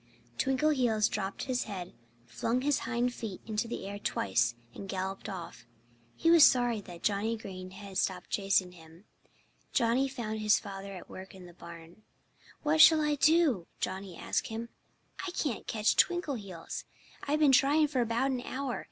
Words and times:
Twinkleheels 0.39 1.07
dropped 1.11 1.43
his 1.43 1.65
head, 1.65 1.93
flung 2.25 2.61
his 2.61 2.79
hind 2.89 3.13
feet 3.13 3.39
into 3.45 3.67
the 3.67 3.85
air 3.85 3.99
twice, 3.99 4.55
and 4.73 4.89
galloped 4.89 5.29
off. 5.29 5.67
He 6.15 6.31
was 6.31 6.43
sorry 6.43 6.81
that 6.81 7.03
Johnnie 7.03 7.37
Green 7.37 7.69
had 7.69 7.99
stopped 7.99 8.31
chasing 8.31 8.71
him. 8.71 9.05
Johnnie 9.73 10.07
found 10.07 10.39
his 10.39 10.57
father 10.57 10.93
at 10.93 11.07
work 11.07 11.35
in 11.35 11.45
the 11.45 11.53
barn. 11.53 12.01
"What 12.63 12.81
shall 12.81 12.99
I 12.99 13.13
do?" 13.13 13.67
Johnnie 13.79 14.17
asked 14.17 14.47
him. 14.47 14.69
"I 15.27 15.29
can't 15.37 15.67
catch 15.67 15.95
Twinkleheels. 15.95 16.83
I've 17.27 17.37
been 17.39 17.51
trying 17.51 17.87
for 17.87 18.01
about 18.01 18.31
an 18.31 18.41
hour. 18.41 18.79